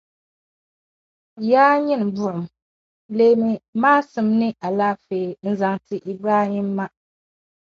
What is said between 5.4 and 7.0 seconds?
n-zaŋ ti Ibrahima.